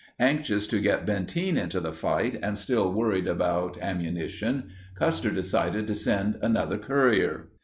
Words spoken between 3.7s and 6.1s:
ammunition, Custer decided to